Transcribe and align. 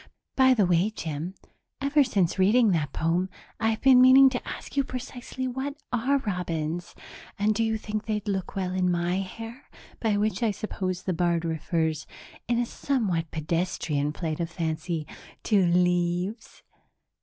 By 0.35 0.55
the 0.55 0.65
way, 0.65 0.89
Jim, 0.89 1.35
ever 1.79 2.03
since 2.03 2.39
reading 2.39 2.71
that 2.71 2.91
poem, 2.91 3.29
I've 3.59 3.81
been 3.81 4.01
meaning 4.01 4.31
to 4.31 4.47
ask 4.47 4.75
you 4.75 4.83
precisely 4.83 5.47
what 5.47 5.75
are 5.93 6.17
robins 6.17 6.95
and 7.37 7.53
do 7.53 7.63
you 7.63 7.77
think 7.77 8.07
they'd 8.07 8.27
look 8.27 8.55
well 8.55 8.71
in 8.73 8.89
my 8.89 9.17
hair, 9.19 9.69
by 9.99 10.17
which, 10.17 10.41
I 10.41 10.49
suppose 10.49 11.03
the 11.03 11.13
bard 11.13 11.45
refers, 11.45 12.07
in 12.47 12.57
a 12.57 12.65
somewhat 12.65 13.29
pedestrian 13.29 14.11
flight 14.11 14.39
of 14.39 14.49
fancy, 14.49 15.05
to 15.43 15.67
leaves?" 15.67 16.63